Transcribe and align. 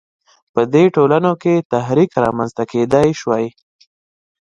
په 0.53 0.61
دې 0.73 0.83
ټولنو 0.95 1.31
کې 1.41 1.65
تحرک 1.71 2.11
رامنځته 2.23 2.63
کېدای 2.71 3.07
شوای. 3.19 3.45